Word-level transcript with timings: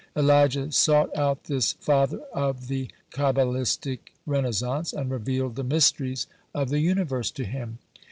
Elijah 0.15 0.71
sought 0.71 1.15
out 1.15 1.43
this 1.43 1.73
"father 1.73 2.21
of 2.33 2.67
the 2.69 2.89
Kabbalistic 3.11 4.11
Renaissance," 4.25 4.93
and 4.93 5.11
revealed 5.11 5.55
the 5.55 5.63
mysteries 5.63 6.25
of 6.55 6.69
the 6.69 6.79
universe 6.79 7.29
to 7.29 7.43
him. 7.43 7.77